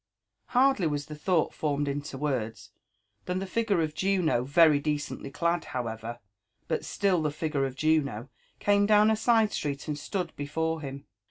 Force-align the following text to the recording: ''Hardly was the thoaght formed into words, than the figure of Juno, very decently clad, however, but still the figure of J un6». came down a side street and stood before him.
''Hardly 0.57 0.87
was 0.87 1.05
the 1.05 1.15
thoaght 1.15 1.53
formed 1.53 1.87
into 1.87 2.17
words, 2.17 2.71
than 3.25 3.37
the 3.37 3.45
figure 3.45 3.83
of 3.83 3.93
Juno, 3.93 4.43
very 4.45 4.79
decently 4.79 5.29
clad, 5.29 5.65
however, 5.65 6.17
but 6.67 6.83
still 6.83 7.21
the 7.21 7.29
figure 7.29 7.67
of 7.67 7.75
J 7.75 7.99
un6». 7.99 8.27
came 8.57 8.87
down 8.87 9.11
a 9.11 9.15
side 9.15 9.51
street 9.51 9.87
and 9.87 9.99
stood 9.99 10.35
before 10.35 10.81
him. 10.81 11.05